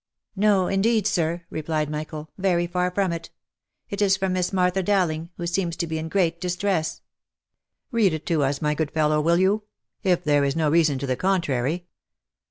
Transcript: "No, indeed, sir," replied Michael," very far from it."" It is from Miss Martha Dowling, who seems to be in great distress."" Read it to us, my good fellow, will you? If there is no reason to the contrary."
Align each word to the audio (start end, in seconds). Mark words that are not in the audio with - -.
"No, 0.35 0.65
indeed, 0.65 1.05
sir," 1.05 1.43
replied 1.51 1.87
Michael," 1.87 2.31
very 2.49 2.65
far 2.65 2.89
from 2.89 3.13
it."" 3.13 3.29
It 3.91 4.01
is 4.01 4.17
from 4.17 4.33
Miss 4.33 4.51
Martha 4.51 4.81
Dowling, 4.81 5.29
who 5.37 5.45
seems 5.45 5.75
to 5.75 5.85
be 5.85 5.99
in 5.99 6.09
great 6.09 6.41
distress."" 6.41 7.01
Read 7.91 8.11
it 8.11 8.25
to 8.25 8.41
us, 8.41 8.63
my 8.63 8.73
good 8.73 8.89
fellow, 8.89 9.21
will 9.21 9.37
you? 9.37 9.61
If 10.01 10.23
there 10.23 10.43
is 10.43 10.55
no 10.55 10.71
reason 10.71 10.97
to 10.97 11.05
the 11.05 11.15
contrary." 11.15 11.85